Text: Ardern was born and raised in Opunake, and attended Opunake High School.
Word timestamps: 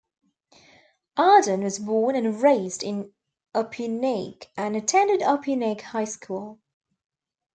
Ardern 1.15 1.61
was 1.61 1.77
born 1.77 2.15
and 2.15 2.41
raised 2.41 2.81
in 2.81 3.13
Opunake, 3.53 4.47
and 4.57 4.75
attended 4.75 5.19
Opunake 5.21 5.81
High 5.81 6.05
School. 6.05 6.59